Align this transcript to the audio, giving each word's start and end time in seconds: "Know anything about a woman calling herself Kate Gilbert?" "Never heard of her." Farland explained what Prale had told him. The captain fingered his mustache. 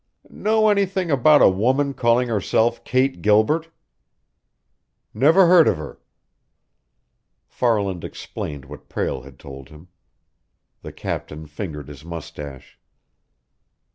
"Know 0.31 0.69
anything 0.69 1.11
about 1.11 1.43
a 1.43 1.47
woman 1.47 1.93
calling 1.93 2.27
herself 2.27 2.83
Kate 2.83 3.21
Gilbert?" 3.21 3.69
"Never 5.13 5.45
heard 5.45 5.67
of 5.67 5.77
her." 5.77 5.99
Farland 7.45 8.03
explained 8.03 8.65
what 8.65 8.89
Prale 8.89 9.21
had 9.21 9.37
told 9.37 9.69
him. 9.69 9.89
The 10.81 10.91
captain 10.91 11.45
fingered 11.45 11.87
his 11.87 12.03
mustache. 12.03 12.79